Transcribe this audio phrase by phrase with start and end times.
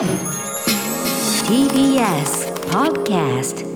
[0.00, 0.08] TBS
[2.70, 3.66] Podcast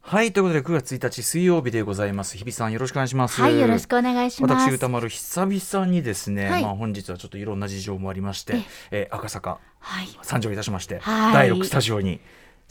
[0.00, 2.36] はいということで9月1日水曜日でございます。
[2.36, 3.40] 日比さんよろしくお願いします。
[3.40, 4.54] はい、よろしくお願いします。
[4.68, 6.62] 私歌丸久々にですね、はい。
[6.62, 10.08] まあ本日はちょっといろんな事情もありまして、えー赤坂はい。
[10.22, 11.34] 参上いたしまして、はい。
[11.48, 12.18] 第6スタジオに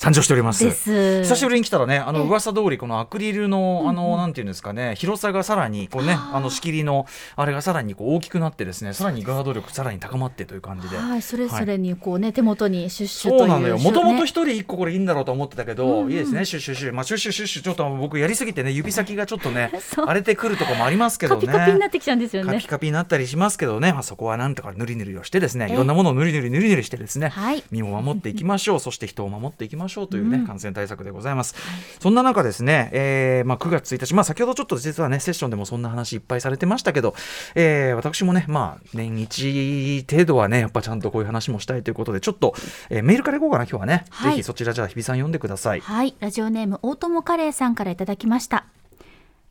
[0.02, 10.98] 参上しております久しぶりに来たらねあのええ噂通りこのアクリルのあの、なんていうんですかね広さがさらにこうねあの仕切りのあれがさらにこう大きくなってですねさらにガード力さらに高まってという感じで。
[10.98, 13.40] はい、それぞれにこうね、手元にシュッシュという。
[13.42, 13.78] そうなのよ。
[13.78, 16.46] もともとね一人一個これいいんだろうと思ってたけど、いいですね。
[16.46, 16.94] シュッシュッシュ。
[16.94, 19.72] まあシュッシュッシュッシュちょっと僕やりすぎてね指先がちょっとね
[20.04, 21.46] 荒れてくるとこもありますけどね。
[21.46, 22.68] カピカピになってきちゃうんですよねカピ。
[22.68, 31.56] カピになったりしますけどね、まあ、そこはなんとかぬりぬりをしてですねええいろんなものをぬりぬりぬりぬりしてですね、はい身を守っていきましょうそして人を守っていきましょうというね、感染対策でございます、
[32.00, 37.16] そんな中ですね、えーまあ、9月1日、まあ、先ほどちょっと実はねセッションでもそんな話いっぱいされてましたけど、
[37.56, 42.56] えー私もね、まあ、年一程度はねやっぱちゃんとこういう話もしたいということでちょっと、
[42.90, 44.32] えーメールからいこうかな今日はね、はい。
[44.32, 45.82] ぜひそちらじゃあ日比さん読んでください。
[45.82, 48.66] はい、ラジオネーム大友カレーさんからいただきました。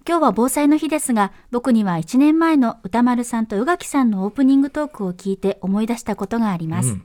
[0.08, 6.90] 今日は防災の日ですが、僕には1年前の歌丸さんと宇垣さんのオープニングトークを聞いて思い出したことがあります。
[6.90, 7.02] うん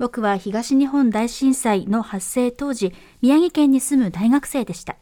[0.00, 4.96] 僕は東日本大震災の発生当時、宮城県に住む大学生でした。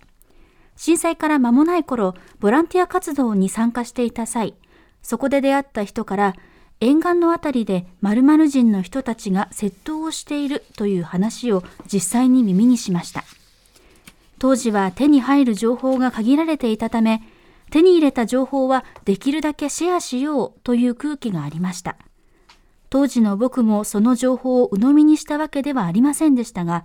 [0.75, 4.57] 震災から間もない頃、ボランティア活動に参加していた際、
[5.01, 6.35] そこで出会った人から、
[6.81, 13.23] 沿岸のあたりで〇〇人の人たちが窃盗をしているという話を実際に耳にしました。
[14.41, 17.23] 当時は手に入る情報が限られていたため、
[17.71, 21.99] 手に入れた情報はできるだけシェアしようという空気がありました。
[22.91, 26.85] 当時の僕もその情報を鵜呑みにしたわけではありませんでしたが、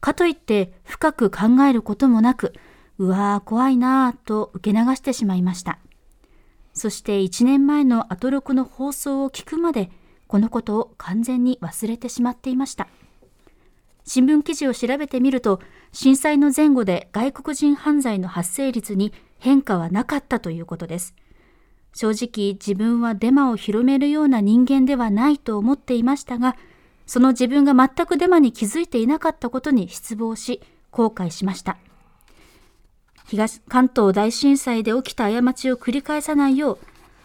[0.00, 2.52] かといって深く考えることもなく、
[2.98, 5.78] うわー怖いなーと受け流してしまいました。
[6.72, 9.90] そして1年前のアトロクの放送を聞くまで、
[10.26, 12.88] このことを完全に忘れてしまっていました。
[14.04, 15.60] 新聞記事を調べてみると、
[15.92, 21.14] 震災の前後で外国人犯罪の発生率に変化はなかったということです。
[21.92, 26.56] 正直自分はデマを広めるような人間ではないと思っていましたが、
[27.06, 31.76] その自分が全くデマに気づいていなかったことに失望し、後悔しました。
[33.26, 36.78] 東関東大震災で起きた過ちを繰り返さないよう、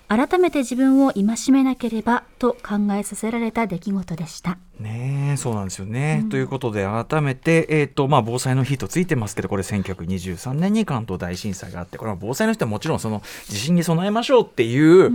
[0.08, 4.58] 改めて自分を戒めなければと考えさせられた出来事でした。
[4.80, 6.26] ねえそうなんですよね。
[6.30, 15.12] ということで改めて、えーとまあ、防災の日とついてますけどこれ1923年に関東大震災があってこれは防災の日はもちろんその地震に備えましょうっていう、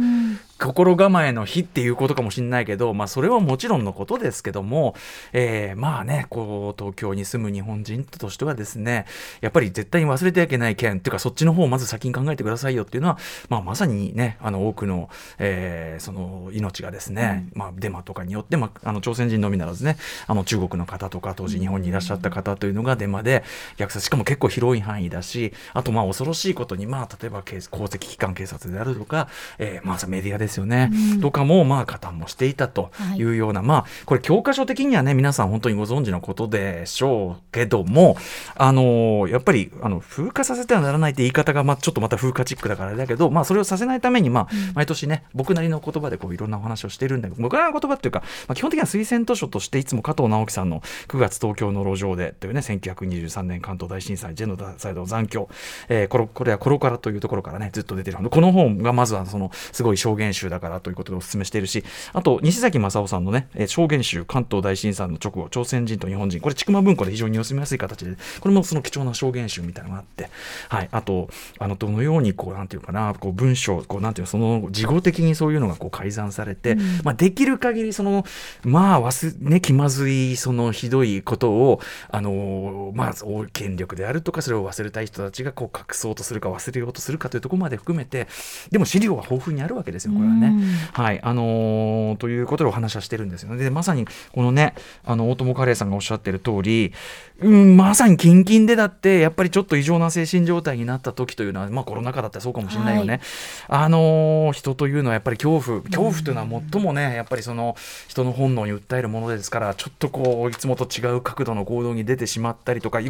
[0.59, 4.95] 心構えの日っていうことかもしれないけど、まあ、それはもちろんのことですけども、
[5.33, 9.07] えーまあねこう東京に住む日本人としてはですね
[9.41, 23.43] やっぱり絶対に忘れてはいけない件っていうかそっちの方をまず先に考えてくださいよっていうのは、まあ、まさにねあの多くの,、えーその命がですね、まあ、デマとかによって、まあ、あの朝鮮人のみならずねあの中国の方とか当時日本にいらっしゃった方というのがデマで
[23.79, 29.29] 虐殺しかも結構広い範囲だしあとまあ恐ろしいことに、まあ、例えば警公的機関警察であるとか、
[29.59, 30.91] えーまあ、メディアですよね、
[31.21, 33.31] とかもまあ加担もしていたとい。
[33.31, 38.17] うような、まあこれ教科書的にはね皆さん本当にご存知のことでしょうけども
[38.57, 55.49] あのやっぱりあの風化させてはならないって言い方がまあちょっとまた風化チックだからあれだけど、まあ、それをさせないために、まあ、毎年ね僕なりの言葉でこういろんなお話をしてるんだけど僕なりの言葉っていうか、まあ、基本的には推薦図書としていつも加藤直樹さんの9月東京の路上でというね1923年関東大震災ジェノサイドの残響、
[55.89, 58.19] えーこれこれはコロカラというところからねずっと出てる。
[58.19, 66.41] この本がまずはそのすごい証言集だからということでお勧めしているしあと西崎正夫さんのね、えー証言集関東大震災の直後朝鮮人と日本人。
[66.41, 70.31] これ筑馬文庫で非常に読みやすい形でこれもその貴重な証言集みたいなのがあって、
[70.69, 71.29] はい、あと
[71.59, 78.25] あのどのようにこうなんていうかなこう文章こうなんていうその事後的にそういうのがこう改ざんされて、まあ、できる限りその
[78.63, 88.29] まあ忘ね気まずいそのひどいことをあのまあ大権力であるとかそれを忘れたい人たちがこう隠そうとするか忘れようとするかというところまで含めて
[88.71, 90.55] でも資料は豊富にあるわけですよこれはね。
[90.93, 93.63] はいあのーということでお話はしてるんですよね。
[93.63, 96.93] でまさにこのねあの大友カレーさんがおっしゃってる通り、
[97.41, 103.15] うん、まさにキンキンでだってやっぱりちょっと異常な精神状態になった時というのは、まあ、コロナ禍だったらそうかもしれないよね。
[103.15, 103.21] はい
[103.69, 107.77] あのー人というのはやっぱり恐怖恐怖というのは最もねやっぱりその
[108.09, 113.01] 人の本能に訴えるもものですからちょっとこういつもと違う角度の行動に出てしまったりとか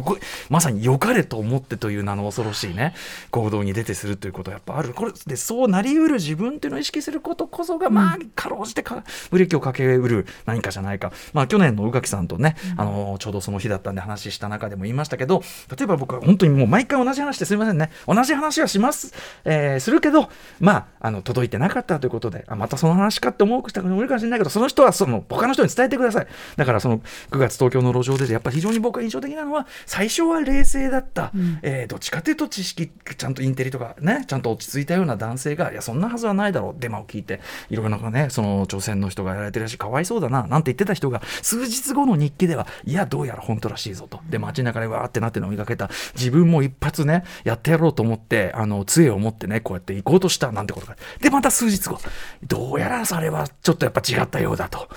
[0.49, 2.93] まさに良かれと思ってという名の恐ろしいね
[3.31, 4.93] 行動に出てするということはやっぱある。
[4.93, 15.43] これでそうなりうる自分っていうのを意識することこそがまあかろうじてかブレーキをかけうる何かじゃないか、まあ、去年の宇垣さんとね、あのちょうどその日だったんで話した中でも言いましたけど
[15.75, 17.91] 例えば僕は本当にもう毎回同じ話ですみませんね。
[18.07, 19.13] 同じ話はします、
[19.45, 20.29] えー、するけど
[20.59, 26.27] まああの届いてなかったということであまたその話かって思う人もいるかもしれないけどその人はその他の人に伝えてください。
[26.55, 26.99] だからその
[27.31, 36.79] 9月東京の路上でやっぱり非常に僕が印象的なのは最初は冷静だった、うん、えー、どっちかというと知識ちゃんとインテリとかねちゃんと落ち着いたような男性がいやそんなはずはないだろう。
[36.79, 44.19] デマを聞いていろいろなねその朝鮮の人がやられてるしかわいそうだななんて言ってた人が数日後の日記ではいやどうやら本当らしいぞと。
[44.29, 45.89] で街中でわーってなって飲みかけた。
[46.15, 51.99] 自分も一発ねやってやろうと思ってあの杖を持ってねこうやって行こうとしたなんてことがでまた数日後。
[52.43, 54.87] どうやらそれはちょっとやっぱ違ったようだと。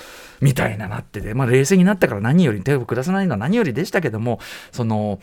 [0.41, 4.41] みたいななってて、まあ、冷静になったから何より手を下さないのは何よりでしたけども
[4.73, 5.21] その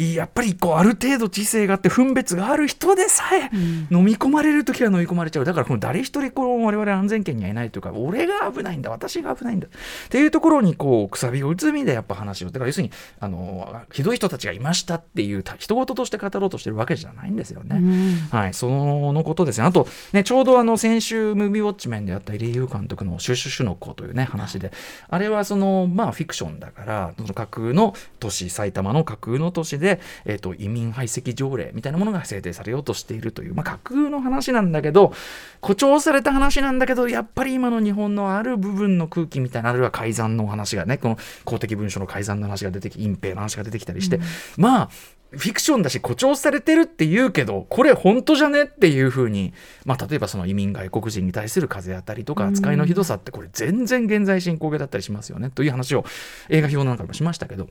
[0.00, 3.50] やっぱりこうある程度知性があって分別がある人でさえ、
[3.90, 5.44] 飲み込まれる時は飲み込まれちゃう。
[5.44, 9.66] だからこの誰一人この我々安全圏にはいないというか俺が危ないんだ私が危ないんだ。
[9.66, 9.70] っ
[10.08, 12.50] ていうところにこうくさびを打つ意味でやっぱ話を。
[12.50, 17.76] だから要するにあのひどい人たちがいましたっていう人事として語ろうとしてるわけじゃないんですよね。
[17.76, 19.66] うん、はい、そのことですね。
[19.66, 24.72] あとねちょうどあの先週ムービーウォッチメンであった入江優監督の「シュシュシュの子」というね話で。
[25.08, 35.12] あれはそのまあフィクションだからその架空の都市埼玉の架空の都市でで、えーと、移民排斥条例みたいなものが制定されようとしているという、まあ、架空の話なんだけど
[35.60, 44.22] 誇張された話なんだけどやっぱり今の日本のある部分の空気みたいなあるいは改ざんの話がねこの公的文書の改ざんの話が出てき隠蔽の話が出てきたりして、うん、
[44.58, 44.90] まあ
[45.32, 49.52] フィクションだし誇張されてるって言うけどこれ本当じゃねっていうふうに、
[49.84, 56.04] まあ、例えばその移民外国人に対する風当たりとか扱いのひどさってこれ全然現在進行形だったりしますよねという話を
[56.48, 57.68] 映画表の中でもしましたけど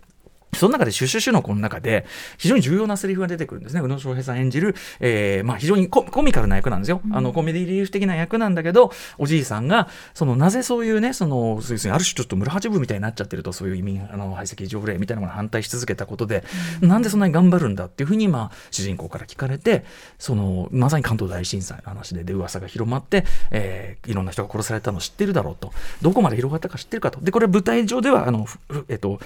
[0.60, 2.06] その中で、シュシュシュのこの中で、
[2.38, 3.82] 非常に重要なセリフが出てくるんですね。
[3.82, 7.02] 宇野昌平さん演じる、えー、まあ非常にコミカルな役なんですよ。
[7.12, 16.44] あの、コメディリリーフ的な役なんだけど、おじいさんが、その、なぜそういうね、その、そうある種ちょっと村八分みたいになっちゃってると、そういう移民、あの、排斥条例みたいなものに反対し続けたことで、
[16.82, 19.86] うん、なんでそんなに頑張るんだっていうふうに、まあ、主人公から聞かれて、
[20.18, 25.72] その、まさに関東大震災の話で、で、噂が広まって、えー、いろんな人が殺されたの知ってるだろうと。
[26.02, 27.22] どこまで広がったか知ってるかと。
[27.22, 28.46] で、これ舞台上では、あの、
[28.90, 29.20] えっと、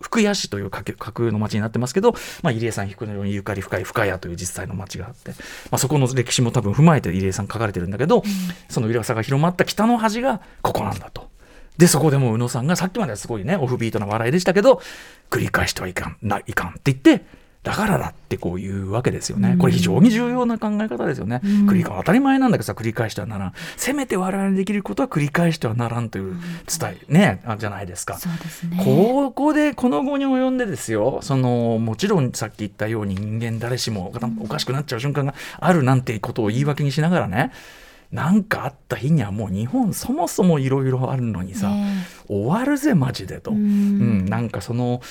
[0.00, 8.24] 福谷市という架空の町になってますけど、まあ、入江さん引くのようにゆかり深い深谷という実際の町があって、まあ、そこの歴史も多分踏まえて入江さん書かれてるんだけど、うん、
[8.68, 11.28] そのさが広まった北の端がここなんだと。
[11.78, 14.82] で、そこでも宇野さんがさっきまではすごいね、オフビートな笑いでしたけど、
[15.30, 17.24] 繰り返してはいかん、ないかんって言って、
[17.68, 19.54] だからだってこういうわけですよね。
[19.58, 21.42] これ非常に重要な考え方ですよね。
[21.44, 23.52] 繰り返当たり前なんだけどさ、繰り返してはならん。
[23.76, 26.34] せめて我々にできることは繰り返してはならんという
[26.66, 28.16] 伝え、ね、じゃないですか。
[28.16, 28.80] そうですね。
[28.82, 37.52] ここで、この後に及んでですよ、その、もちろんさっき言ったように人間誰しもおかしくなっちゃう瞬間があるなんてことを言い訳にしながらね、
[38.10, 41.70] なんかあった日にはもう日本そもそもいろいろあるのにさ、
[42.28, 45.02] 終わるぜマジでと、うん、なんかその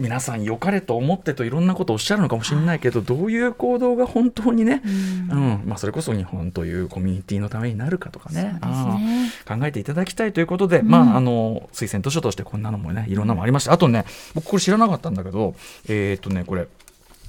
[0.00, 4.82] 皆さん良かれと思ってといろんなことをおっしゃるのかもしれないけど、どういう行動が本当にね、
[5.30, 8.60] うん、うん、まあ、それこそ日本というコミュニティのためになるかとかね、ね、
[9.46, 13.72] 考えていただきたいということで、うん、まあ、あの推薦図書としてこんなのもねいろんなのもありました。
[13.72, 15.54] あとね僕これ知らなかったんだけど
[15.86, 16.66] えー、っとねこれ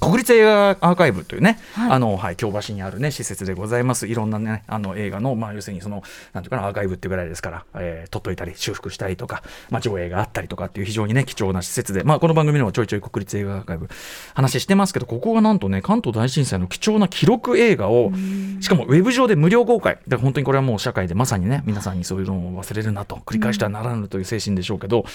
[0.02, 4.08] 国立映画アーカイブというね、はい、あの、はい、京橋にあるね、施設でございます。
[4.08, 6.02] いろんなね、あの映画の、まあ、要するにその、
[6.34, 13.90] なんていうかな、アーカイブっていうぐらいですから、えー、撮っといたり、修復したりとか、まあ、上映があったりとかっていう非常にね、貴重な施設で、まあ、この番組でもちょいちょい国立映画アーカイブ
[14.34, 18.12] 話してますけど、ここがなんとね、関東大震災の貴重な記録映画を、
[18.60, 19.96] しかもウェブ上で無料公開。
[19.96, 25.06] だから本当にこれはもう社会でまさにね、皆さんにそういうのを忘れるなと、繰り返してはならぬという精神でしょうけど、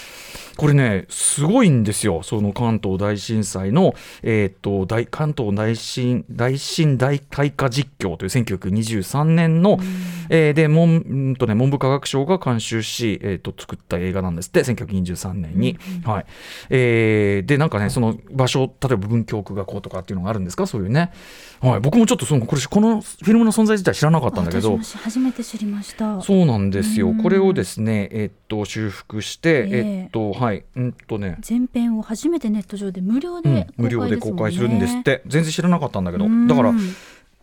[0.57, 2.23] これね、すごいんですよ。
[2.23, 9.81] その関東大震災の、えー、っと、大、関東大震大震大開花実況という1923年の、うん、
[10.29, 16.27] えー、で文んと、ね、文部科学省が監修し、えーと、作った映画なんですって1923年に、うん、はい。
[16.71, 20.67] えー、でなんかねその場所例えば文京区学校とかっていうのがあるんですか？
[20.67, 21.13] そういうね、
[21.61, 24.79] はい、僕もちょっとそのこれこのフィルムの存在自体知らなかったんだけど。
[24.79, 26.21] 初めて知りました。
[26.21, 30.65] そうなんですよ、これをですねえっ、と修復して、えー、えっとはい。
[30.75, 31.39] うんとね。
[31.49, 35.23] 前編を初めてネット上で無料で、うん、無料で公開するんですって。
[35.27, 36.27] 全然知らなかったんだけど。
[36.49, 36.73] だから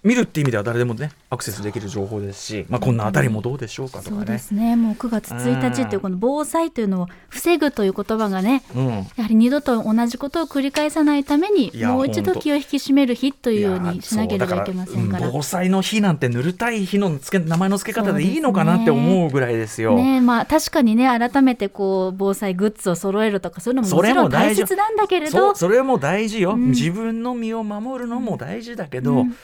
[0.03, 4.39] 見るって意味では誰でもねアクセスできる情報ですし、まあ、こんなあたりもどうでしょうかとそうでかね。
[4.39, 4.75] すね。
[4.75, 8.87] もう9月1日っていうこの防災というのを防ぐという言葉がねうん。
[8.89, 15.19] やはり二度と同じことを繰り返さないためにもう一度気を引き締める日というようにしなければいけませんから。
[15.19, 15.29] そう。
[15.29, 19.95] ん防災の日なんて塗りたい日のつけ名前の付け方でいいのかなって思うぐらいですよ。
[19.95, 25.51] ねまあ確かにね改めてこう防災グッズを揃えるとかそういうのもそもちろんれも大切なんだけれそど。
[25.51, 26.71] うそれも大事よ、ん。
[26.71, 29.35] 自分の身を守るのも大事だけど、うん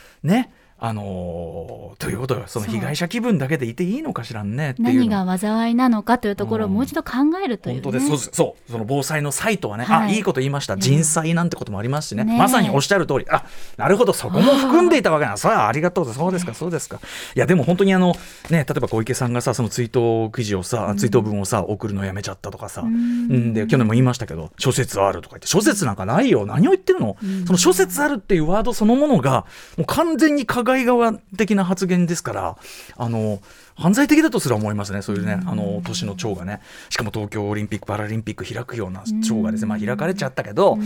[0.49, 5.17] ねあのーということよその被害者気分だけでいていいのかしらんねっていうの。
[5.17, 7.11] 何が災いなのかというところをもう一度考
[7.43, 7.81] えるという、ね。
[7.81, 8.07] 本当です。
[8.07, 8.71] そうそう。
[8.71, 10.09] その防災のサイトはね、はい。
[10.09, 10.77] あいいこと言いました。
[10.77, 12.37] 人災なんてこともありますしね、ねえ。
[12.37, 13.25] まさにおっしゃる通り。
[13.29, 13.43] あ
[13.75, 14.13] なるほど。
[14.13, 16.53] そこも含んでいたわけなんさあありがとうそうですか。
[16.53, 17.01] そうですか。
[17.35, 18.15] いやでも本当にあの
[18.49, 26.45] ね例えば小池さんがさその追悼記事をさ追悼文をさ送るのやめちゃったとかさ、うん、で去年も言いましたけど諸説あるとか言って諸説なんかないよ。
[26.45, 29.45] 何を言ってるの、その諸説あるっていうワードそのものが
[29.77, 32.57] もう完全に加害側的な発言ですから
[32.95, 33.39] あの
[33.75, 36.59] 犯罪的だとすら思いますね、そういうね、あの年の長がね、
[36.89, 40.77] しかも東京オリンピック・パラリンピック開くような長がですね、まあ、開かれちゃったけど、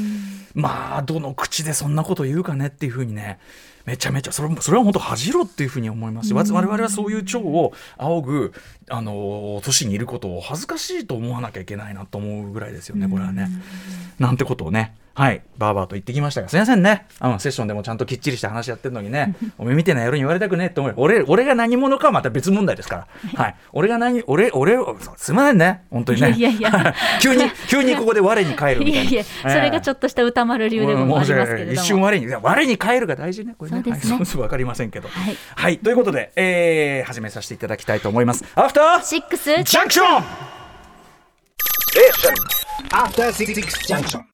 [0.54, 3.40] まあ、どの口でそんなこと言うかねっていうふうにね、
[3.86, 8.54] めちゃめちゃ、それそれは本当、恥じろっていうふうに思いますし、わ我々はそういう長を仰ぐ、
[8.90, 13.50] あの年にいることを恥ずかしいと思わなきゃいけないなと思うぐらいですよね、これはね。
[14.20, 20.94] なんてことをね、はい、バーバーと言ってきましたが、すみませんね、あのセッションでもちゃんときっちりした話やってるのにね、 お前みたいな野郎に言われたくねえって思う。
[20.98, 29.10] 俺俺が何者かはまた別問題ですから、はい、俺が何、俺、俺を、すみませんね、本当にね、いやいや 急に、急にここで我に返るみたいな。
[29.12, 31.72] いやいや、それがちょっとした歌丸流でもありますけれども。
[31.74, 33.84] 一瞬我に、我に返るが大事ね、これね。
[34.02, 35.10] そうですねわかりませんけど。
[35.10, 38.44] はいはい、ということで、えー、始めさせていただきたいと思います。
[38.56, 40.24] アフターシックスジャンクション
[42.90, 43.54] After Six
[43.88, 44.33] Junction.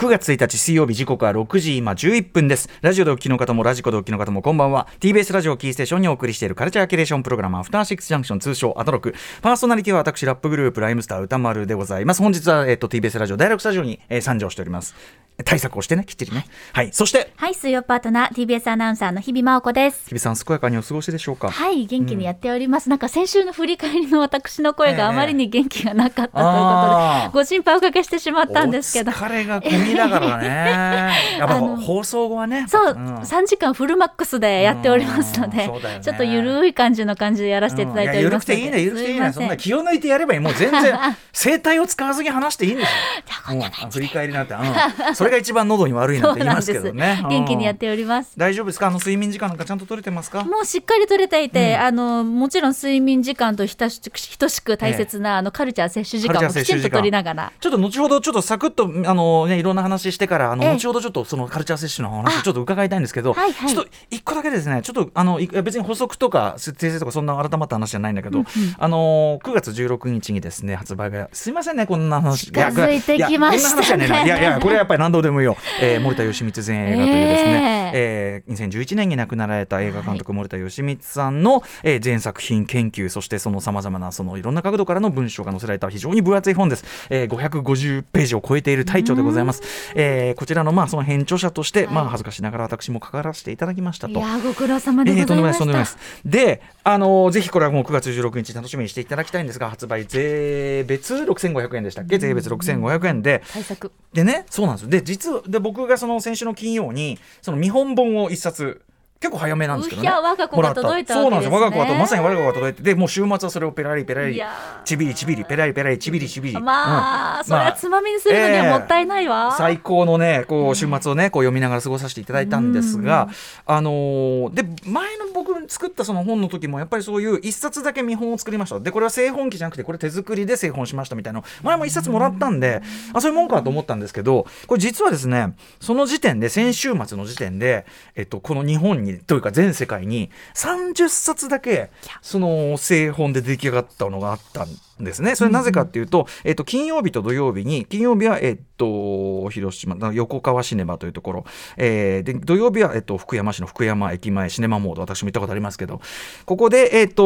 [0.00, 2.70] 9月1日水曜日時刻は6時今11分です。
[2.80, 4.88] ラジオでお聞きの方もラジコでお聞きの方もこんばんは。
[4.98, 9.14] TBS ラジオキーステーションにお送りしているカルチャーキュレーションプログラムアフターシックスジャンクション通称アトロク。
[9.42, 12.22] パーソナリティは私ラップグループライムスター歌丸でございます。
[12.22, 14.94] 本日は、えっと TBS ラジオ第6スタジオに、えー参上しております。
[15.42, 16.46] 対策をしてねきっちりね。
[16.72, 16.90] はい。
[16.92, 20.08] そしてはい、水曜パートナー TBS アナウンサーの日々真央子です。
[20.08, 21.50] 日比さん健やかにお過ごしでしょうか？
[21.50, 22.88] はい、元気にやっております。
[22.88, 29.12] なんか先週の振り返りの私の声ええがあまりに元気がなかったということで、ご心配おかけしてしまったんですけど。
[29.12, 29.14] お。
[29.14, 31.12] 疲れが込みだからね。
[31.38, 32.66] やっぱ放送後はね。
[32.68, 33.18] そう、ん。
[33.20, 35.70] 3時間フルマックスでやっておりますので、ね。
[36.02, 39.32] ちょっとゆるい感じの感じでやらせていただいておりうんますので、いや緩くていいね緩くていいね。
[39.32, 39.56] そんなん。
[39.56, 40.40] 気を抜いてやればいい。
[40.40, 40.98] もう全然
[41.32, 43.54] 声帯を使わずに話していいんですよ。
[43.54, 45.14] うんあ振り返りなんて、うん。
[45.14, 47.22] それが一番喉に悪いなんて言いますけどね。
[47.28, 48.32] 元気にやっうんております。
[48.36, 48.88] 大丈夫ですか？
[48.88, 50.44] あの睡眠時間なんかちゃんと取れてますか？
[50.44, 57.52] もうしっかり取れていて、あのもちろん睡眠時間と等しく等しく大切な、あのカルチャー摂取時間もきちんと取りながら。
[57.60, 60.70] ちょっと後ほどちょっとサクッとあのねいろんな話してからあのええ。
[60.74, 62.42] 後ほどちょっとそのカルチャー摂取の話あ。
[62.42, 63.68] ちょっと伺いたいんですけど、はいはい。
[63.68, 68.44] ちょっと一個だけですねちょっとあの別に補足とか訂正とかそんな改まった話じゃないんだけど、
[68.78, 74.06] あの9月16日にですね発売がすいませんねこんな話近づいてきましたね。
[74.06, 74.28] いやい。
[74.28, 78.42] やいやこれはやっぱり何度でもいいよ、 えー森田義満前映画というですね、え。
[78.46, 89.59] ー2011年に亡くなられた映画監督森田義満さんの、えー前作品研究そしてそのさまざまなそのいろんな角度からの文章が載せられた非常に分厚い本です、えー550ページを超えている大著でございます、
[89.94, 94.14] えーこちらのまあその編著者として、まあ恥ずかしながら私も関わらせていただきましたと。
[94.14, 95.98] いやーご苦労様でえーとんでもないです、ございました。
[95.98, 96.60] とんでもないです。
[96.60, 102.18] で、あのーぜひこれはもう9月16日楽しみにしていただきたいんですが、発売税別6500円でしたっけ？
[102.18, 103.92] 税別6500円で、対策。
[104.12, 104.88] でね、そうなんですよ。
[104.90, 108.82] で、実は、で、僕がその先週の金曜に、その見本本を一冊、
[109.20, 110.08] 結構早めなんですけどね。
[110.08, 111.54] 我が子が届いたそうなんですよ。
[111.54, 114.42] 我が子がと、まさに我が子が届いて、で、もう週末はそれをペラリペラリ
[114.86, 116.58] ちびりちびり、ペラリペラリ、ちびりちびり。
[116.58, 119.54] まあ、うんそれはつまみにするのにはもったいないわ。
[119.58, 123.28] 最高のねこう週末をねこう読みながら過ごさせていただいたんですが、
[123.66, 125.26] あのーで前の
[125.60, 128.78] 僕作ったその本の時もやっぱりそういう一冊だけ見本を作りました。
[128.78, 131.40] でこれは製本機じゃなくてこれ手作りで製本しましたみたいな。
[131.40, 141.90] の前も一冊もらったんであそういうもんかと思ったんですけどこれ実はですねその時点で先週末の時点で、えっと、この日本にというか全世界に30冊だけ
[142.22, 144.89] その製本で出来上がったのがあったんです
[145.22, 145.34] ね。
[145.34, 151.44] それなぜかっていうと、えっと、金曜日と土曜日に、金曜日は、えっと、広島、な横川シネマというところ、
[151.76, 156.00] えーで、土曜日は、えっと、福山市の福山駅前シネマモード、私も行ったことありますけど、
[156.46, 157.22] ここで、えっと、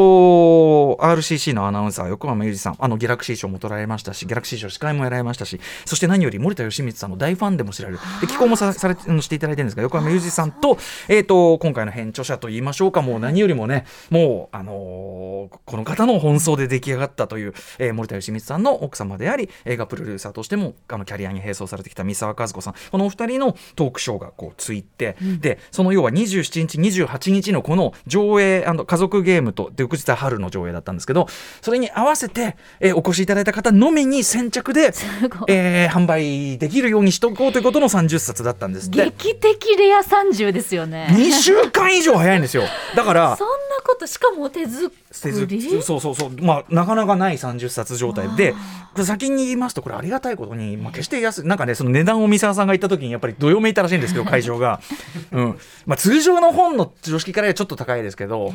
[1.01, 10.79] RCC のアナウンサー、横浜裕二さん、あの、ギャラクシー賞も取られましたし、ギャラクシー賞司会もやられましたし、そして何より森田義満さんの大ファンでも知られる、で、寄稿もさされしていただいてるんですが、横浜裕二さんと、
[11.09, 22.75] えっと、今回の編著者と言いましょうか、もう何よりもね、もう、あのーこの方の奔走で出来上がったという、えー森田芳光さんの奥様であり映画プロデューサーとしてもあのキャリアに並走されてきた三沢和子さん。
[22.91, 31.27] このお二人のトークショーがこうついて、でその要は27日28日のこの上映あの家族ゲームとで翌日は春の上映だったんですけど
[31.63, 34.93] それに合わせて、えーお越しいただいた方のみに先着で、
[35.49, 38.91] えー販売できるようにしとこうということの30冊だったんです。
[38.91, 41.09] で劇的レア30ですよね。
[41.11, 42.65] 2週間以上早いんですよ。
[42.97, 43.55] だから そんな
[43.87, 45.83] ことしかも手作り？
[45.83, 46.31] そうそうそう。
[46.41, 54.81] まあなかなかない30冊状態でこれ先に言いますとこれありがたいことに、まあ、決して安いなんかねその値段を三沢さんが言った時にやっぱりどよめいたらしいんですけど会場が、
[55.33, 55.59] うん。
[55.87, 58.53] まあ、通常の本の常識からはちょっと高いですけど、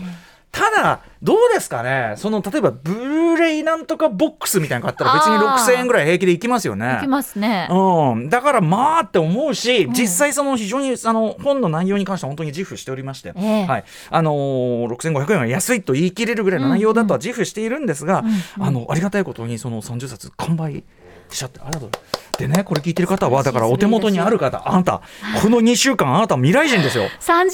[0.51, 2.15] ただどうですかね？
[2.17, 5.75] その例えばブルーレイなんとかボックスみたいなの買ったら別にあー。
[5.75, 6.97] 6000円ぐらい平気でいきますよね。
[6.99, 7.67] いきますね。
[7.69, 13.65] うん、だからまあって思うし、実際その非常にあの本の内容に関しては本当に自負しておりまして、ええ。
[13.65, 13.83] はい。
[14.09, 18.23] あのー、6500円は安いと言い切れるぐらいの内容だとは自負しているんですが、
[18.59, 20.83] あのありがたいことにその30冊完売
[21.29, 21.89] しちゃってありがとう
[22.39, 25.01] でねこれ聞いてる方はだからお手元にある方あなた
[25.41, 27.03] この2週間あなた未来人ですよ。
[27.19, 27.49] 30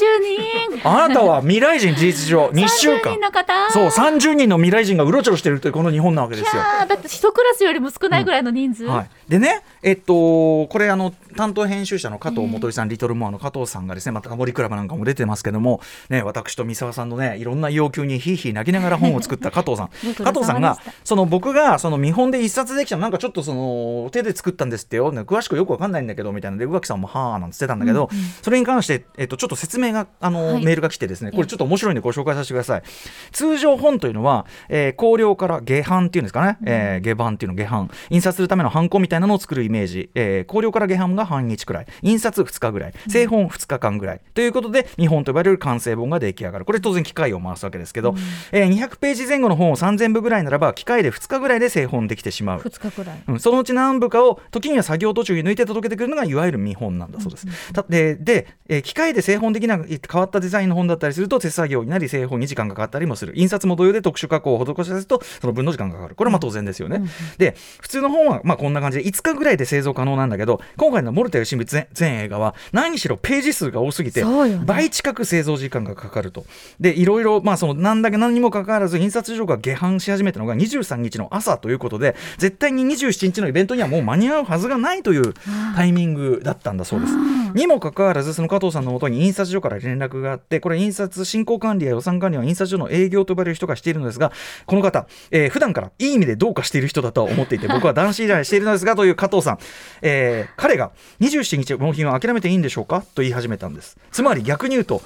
[0.78, 0.88] 人。
[0.88, 3.72] あなたは未来人事実上2週30間人の方。
[3.72, 6.62] そう30人の未来人がうろちょろしてるというこの日本なわけですよ。
[6.88, 19.90] だって一クラスよりも少ないぐらいの人数、はい、でね、えっと、これあの担当編集者の加藤元井さん、リトルモアの加藤さんがですねまたタモリクラブなんかも出てますけども、ね、私と三沢さんのねいろんな要求にひいひい泣きながら本を作った加藤さん。
[20.16, 26.58] 加藤さんがその僕がその見本で一冊できたのなんかちょっとその手で作ったんですってよ、ね、詳しくよくわかんないんだけどみたいな。
[26.58, 28.10] で宇垣さんもはあなんつってたんだけど、
[28.42, 30.66] それに関して、えっと、ちょっと説明があの、はい。
[30.66, 32.84] メールが来てですねこれちょっと面白いんでご紹介させてください。
[33.32, 41.88] 通常本というのは、えー、考慮から下版っていうんですかね、えー下版っていうの下版印刷するためのハンコみたいなのを作るイメージ、えー、考慮から下版が半日くらい。
[42.02, 42.94] 印刷2日ぐらい。
[43.08, 46.66] 製本2日間ぐらい、ということで見本と呼ばれる完成本が出来上がる。
[46.66, 48.16] これ当然機械を回すわけですけど、
[48.52, 52.60] えー200ページ前後の本を3000部ぐらいならば機械で2日ぐらいで製本できてしまう。
[52.60, 53.24] 2日くらい。
[53.28, 57.74] うん、そのうち何部かを時には作業途中に抜いて届けてくるのがいわゆる見本なんだそうです。
[57.74, 63.34] たでで、えー機械で製本できなく変わったデザインの本だったりすると手作業になり製本に時間がかかったりもする。
[63.36, 66.16] 印刷も同様で特殊加工を施しさせるとその分の時間がかかる。
[66.16, 67.02] これはまあ当然ですよね。
[67.38, 74.24] で普通の本はまあこんな感じで5日ぐらいで製造可能なんだけど今回のモルテ吉光全全映画は何しろページ数が多すぎて
[74.66, 76.46] 倍近く製造時間がかかると。
[76.80, 85.34] でいろいろまあそのなんだけ何にもかかわらず印刷所が下版し始めたのが23日の朝ということで絶対に27日のイベントにはもう間に合うはずがないという
[85.76, 87.14] タイミングだったんだそうです。
[87.56, 94.32] にもかかわらずその加藤さんのもとに印刷所から連絡があってこれ印刷進行管理や予算管理は印刷所の営業と呼ばれる人がしているのですが
[94.68, 99.58] この方、えー普段からいい意味でどうかしている人だとは思っていて 僕は男子依頼しているのですがという加藤さん、
[100.02, 103.98] えー彼が27日納品は諦めていいんでしょうかと言い始めたんです。
[104.12, 105.02] つまり逆に言うと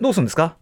[0.00, 0.56] どうするんですか？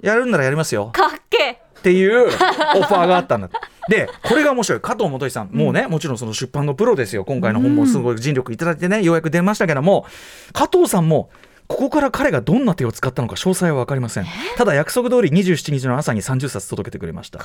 [0.00, 0.90] やるんならやりますよ。
[0.92, 3.50] かっけっていうオファーがあったんだ。
[3.90, 4.80] で、これが面白い。
[4.80, 7.24] 加藤元井さん、もうね、もちろんその出版のプロですよ。
[7.24, 10.06] 今回の本もすごい尽力いただいてね、ようやく出ましたけども、
[10.52, 11.30] 加藤さんも、
[11.66, 14.26] ここから彼がどんな手を使ったのか詳細は分かりません。
[14.56, 17.40] ただ約束通り27日の朝に30冊届けてくれました。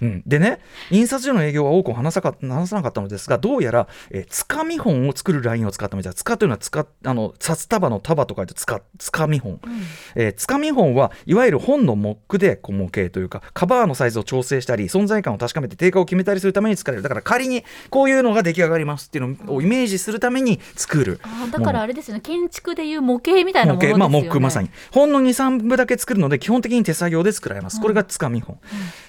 [0.00, 9.60] うん、でね印刷所の営業は多くを話さか話さなかったのですがどうやら、えーつかみ本を作るラインを使ったみたいつかというのはつかあの札束の束と書いてつかつかみ本、
[10.14, 17.02] えーつかみ本はいわゆる本のモックで模型というかカバーのサイズを調整したり存在感を確かめて定価を決めたりするために使われる。
[17.02, 21.20] だから仮にこういうのが出来上がりますっていうのをイメージするために作る。
[21.22, 22.20] あーだからあれですよね。
[22.20, 24.04] 建築でいう模型みたいなものですよね。
[24.04, 24.70] 模型まあ、モックまさに。
[24.92, 27.80] 本の23部だけ作るので基本的に手作業で作られます。
[27.80, 28.58] これがつかみ本、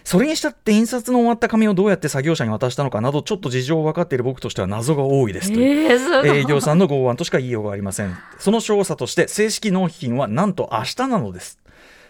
[0.04, 5.92] それにしたって印刷の終わった紙をどうやって作業者に渡したのかなどちょっと事情分かっている僕としては謎が多いですという。
[5.92, 11.60] えー、営業さんのご案としか言いようがありませんその調査として正式納品はなんと明日なのです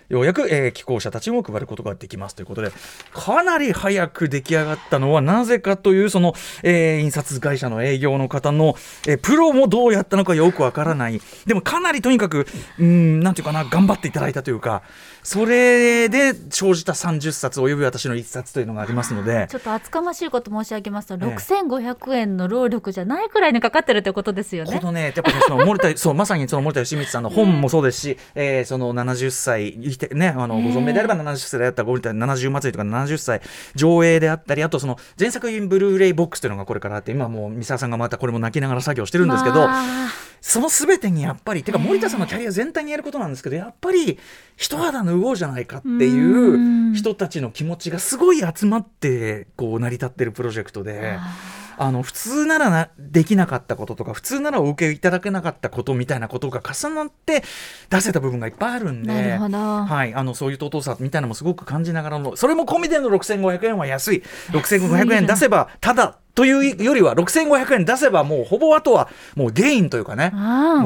[0.09, 2.71] ようやく、えー、寄稿者たちにも配ることができますということで
[3.13, 8.75] かなり早く出来上がったのはなぜかというその、えー印刷会社の営業の方の、
[9.07, 11.19] えープロもどうやったのかよくわからない。
[11.45, 12.45] でもかなりとにかく
[12.79, 14.83] うんなんていうかな頑張っていただいたというか
[15.23, 19.47] それで生じた30冊および私の1冊というのがありますので。
[19.49, 21.35] ちょっと厚かましいこと申し上げますと、ええ。
[21.35, 24.77] 6500円の労力じゃないくらいにかかってるということですよね。
[24.77, 33.41] このね、やっぱりその森田、そう、まさにその森田義満さんの本もそうですし、えーその70歳、生きてね、あの、ご存命であれば70歳であった森田70祭りとか70歳、
[33.75, 40.10] 上映であったり、あとその前作品ブルーレイボックスというのがこれからあって、今もう三沢さんがまたこれも泣きながら作業してるんですけど、まあ。
[40.41, 44.19] その全てにやっぱり、てか森田さんのキャリア全体にやることなんですけど、やっぱり
[44.58, 51.17] 一肌脱ごうじゃないかっていう人たちの気持ちがすごい集まって、こう成り立ってるプロジェクトで。
[51.77, 57.43] あの普通ならなできなかったこととか普通ならお受けいただけなかったことみたいなことが重なって
[57.89, 59.11] 出せた部分がいっぱいあるんで
[59.85, 64.23] はい、あのそういう尊さみたいなのもすごく感じながらのそれも込みでの6500円は安い。
[64.51, 70.33] 6500円出せばただというよりは6500円出せばもうほぼあとはもうゲインというかね。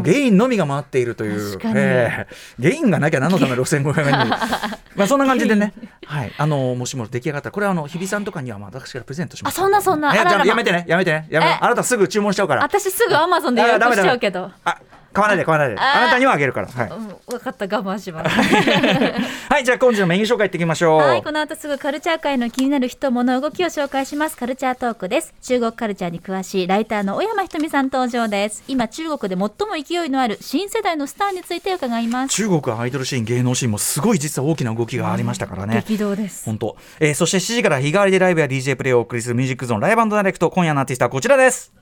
[0.03, 1.59] ゲインのみが回っているという。
[1.75, 2.27] ええ。
[2.59, 4.29] ゲインがなきゃ何のため6500円に？
[4.95, 5.73] まあそんな感じでね、
[6.05, 9.57] はい、あのもしも出来上がったらこれはあの日比さんとかにはまあ私からプレゼントします。
[9.57, 10.15] あそんなそんな。
[10.15, 10.23] や
[10.55, 10.85] めてね。
[10.87, 11.27] やめてね。
[11.31, 11.57] やめえ。
[11.59, 12.61] あなたすぐ注文しちゃうから。
[12.61, 14.51] 私すぐアマゾンで予約しちゃうけど。
[14.63, 14.77] あ
[15.13, 15.79] 買わないで買わないで。
[15.79, 16.67] あなたにはあげるから。
[16.67, 18.29] はい、うん分かった我慢します。
[19.49, 20.97] はい、じゃあ今週のメニュー紹介いってきましょう。
[20.97, 24.37] はい、この後すぐカルチャー界の気になる人物動きを紹介します。
[24.37, 25.33] カルチャートークです。
[25.41, 28.63] 中国カルチャーに詳しいライターの小山ひとみさん登場です。
[28.67, 29.49] 今中国で最も
[29.83, 32.35] 勢いのある新世代のスターについて伺います。
[32.35, 36.45] 中国はアイドルシーン芸能シーンもすごい実は大きな動きがありましたからね、激動です。
[36.45, 41.78] 本当、えーそして7時から日替わりでライブや DJ プレイをお送りするミュージックゾーンライブダイレクト今夜のアーティストはこちらです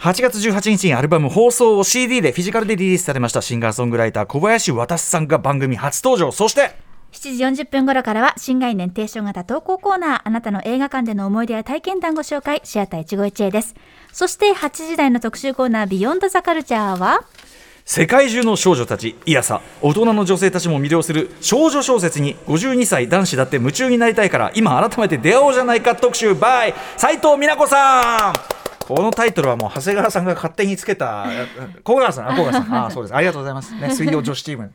[0.00, 6.32] 8月18日にアルバム放送を CD でフィジカルでリリースされましたシンガーソングライター小林渡さんが番組初登場。
[6.32, 6.74] そして
[7.12, 13.74] 7時40分頃からは新概念提唱型投稿コーナーあなたの映画館での思い出や体験談ご紹介シアター一期一会です。
[14.10, 17.22] そして8時台の特集コーナービヨンドザカルチャーは
[17.84, 28.59] 世界中の少女たちいやさ大人の女性たちも魅了する少女小説に52歳男子だって夢中になりたいから今改めて出会おうじゃないか特集 by 斉藤美奈子さん
[28.90, 31.24] このタイトルはもう長谷川さんが勝手につけた
[31.84, 34.74] 小川さんあ小川さんあそうですありがとうございます、ね、水曜女子チーム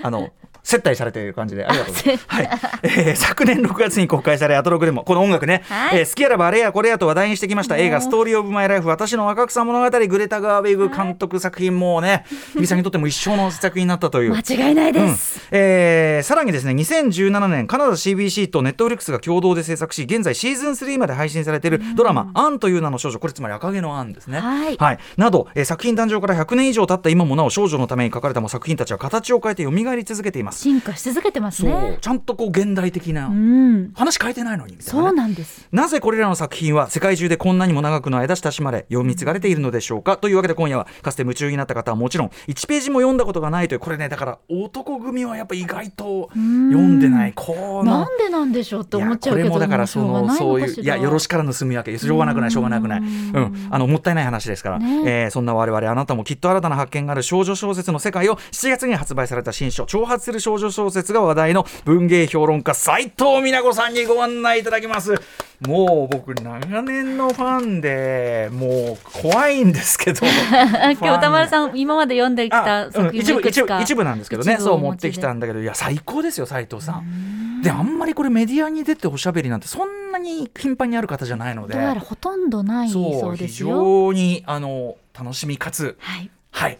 [0.00, 0.30] あの
[0.68, 2.26] 接待されている感じでありがとうございます。
[2.28, 2.50] はい、
[2.82, 6.00] えー昨年6月に公開されアトロクでもこの音楽ね、はい。
[6.00, 14.34] えー好きあらばあれやこれやと話題にしてきました映画「ストーリー・オブ・マイ・ライフ私の若草物語」グレタ・ガーウェイグ監督作品もね日比さんにとっても一生の作品になったという。
[14.36, 24.40] 間違いないです、えーさらにですね2017年カナダ CBC とネットフリックスが共同で制作し現在シーズン3まで配信されているドラマ「アンという名の少女」これつまり赤毛のアンですね。
[24.40, 24.98] はい。
[25.16, 30.57] など、えー作品誕生から100年以上経った今もなお少女のために書かれたも作品たちは形を変えて蘇り続けています。
[30.58, 31.70] 進化し続けてますそう。
[31.70, 33.92] ねちゃんとこう現代的な、うん。
[33.94, 35.68] 話変えてないのにみたいなね、そうなんです。
[35.70, 40.16] なぜこれらの作品は世界中でこんなにも長くの間親しまれ読み継がれているのでしょうか？
[40.16, 47.84] というわけで今夜はかつて夢中になった方はもちろん1ページも読んだことがないというこれねだから男組はやっぱ意外と読んでないこの。
[47.84, 51.98] なんでなんでしょうって思っちゃうけどこれもだからそのそういういやよろししからぬ住み分け。
[51.98, 53.00] しょうがなくないしょうがなくない。
[53.00, 53.68] うん。
[53.70, 55.02] あのもったいない話ですから、ね。
[55.24, 65.14] えーそんな我々あなたもきっと新たな発見がある少女小説の世界を7月に発売された新書挑発する少女小説が話題の文芸評論家斉藤美奈子さんにご案内いただきます。
[65.66, 70.24] もう僕長年のファンでもう怖いんですけど。
[70.24, 74.58] 今日歌丸さん今まで読んできあた作品うん一部一部一部なんですけどね。
[74.60, 75.60] そう持ってきたんだけど。
[75.60, 77.62] いや最高ですよ斉藤さん。
[77.62, 81.76] であんまりこれメディアに出ておしゃべりなんてそんなに頻繁にある方じゃないので。
[81.98, 83.68] ほとんどないそうで非すよ。
[83.70, 85.96] 常にあの楽しみかつ。
[85.98, 86.30] はい。
[86.52, 86.78] はい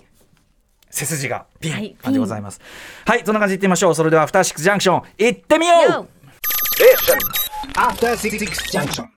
[0.98, 2.60] 背筋がピはいン感じでございます
[3.04, 6.18] はい、そんな感じでいってみましょうそれではアフターシックスジャンクション行ってみよう
[7.74, 8.38] After Six
[8.72, 9.06] Junction.